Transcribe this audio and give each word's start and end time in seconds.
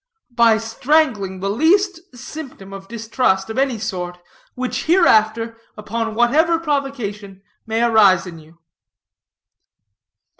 "By 0.33 0.57
strangling 0.57 1.41
the 1.41 1.49
least 1.51 1.99
symptom 2.17 2.73
of 2.73 2.87
distrust, 2.87 3.51
of 3.51 3.59
any 3.59 3.77
sort, 3.77 4.17
which 4.55 4.85
hereafter, 4.85 5.57
upon 5.77 6.15
whatever 6.15 6.57
provocation, 6.57 7.43
may 7.67 7.83
arise 7.83 8.25
in 8.25 8.39
you." 8.39 8.57